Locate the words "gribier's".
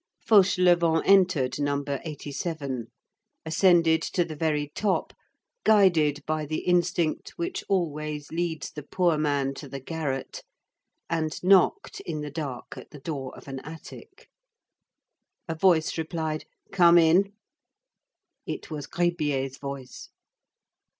18.87-19.59